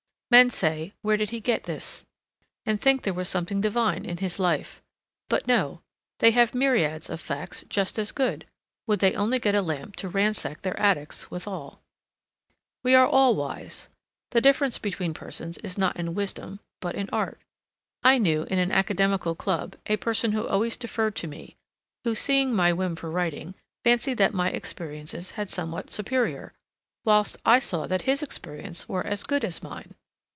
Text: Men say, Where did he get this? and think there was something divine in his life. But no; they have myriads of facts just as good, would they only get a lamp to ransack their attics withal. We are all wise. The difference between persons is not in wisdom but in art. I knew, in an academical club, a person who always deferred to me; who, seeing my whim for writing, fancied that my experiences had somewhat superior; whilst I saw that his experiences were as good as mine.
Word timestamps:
Men 0.33 0.49
say, 0.49 0.93
Where 1.01 1.17
did 1.17 1.31
he 1.31 1.41
get 1.41 1.65
this? 1.65 2.05
and 2.65 2.79
think 2.79 3.01
there 3.01 3.13
was 3.13 3.27
something 3.27 3.59
divine 3.59 4.05
in 4.05 4.19
his 4.19 4.39
life. 4.39 4.81
But 5.27 5.45
no; 5.45 5.81
they 6.19 6.31
have 6.31 6.55
myriads 6.55 7.09
of 7.09 7.19
facts 7.19 7.65
just 7.67 7.99
as 7.99 8.13
good, 8.13 8.45
would 8.87 8.99
they 8.99 9.13
only 9.13 9.39
get 9.39 9.55
a 9.55 9.61
lamp 9.61 9.97
to 9.97 10.07
ransack 10.07 10.61
their 10.61 10.79
attics 10.79 11.29
withal. 11.29 11.81
We 12.81 12.95
are 12.95 13.05
all 13.05 13.35
wise. 13.35 13.89
The 14.29 14.39
difference 14.39 14.79
between 14.79 15.13
persons 15.13 15.57
is 15.57 15.77
not 15.77 15.97
in 15.97 16.15
wisdom 16.15 16.61
but 16.79 16.95
in 16.95 17.09
art. 17.09 17.41
I 18.01 18.17
knew, 18.17 18.43
in 18.43 18.57
an 18.57 18.71
academical 18.71 19.35
club, 19.35 19.75
a 19.87 19.97
person 19.97 20.31
who 20.31 20.47
always 20.47 20.77
deferred 20.77 21.17
to 21.17 21.27
me; 21.27 21.57
who, 22.05 22.15
seeing 22.15 22.53
my 22.55 22.71
whim 22.71 22.95
for 22.95 23.11
writing, 23.11 23.53
fancied 23.83 24.17
that 24.19 24.33
my 24.33 24.47
experiences 24.47 25.31
had 25.31 25.49
somewhat 25.49 25.91
superior; 25.91 26.53
whilst 27.03 27.35
I 27.43 27.59
saw 27.59 27.85
that 27.87 28.03
his 28.03 28.23
experiences 28.23 28.87
were 28.87 29.05
as 29.05 29.23
good 29.23 29.43
as 29.43 29.61
mine. 29.61 29.93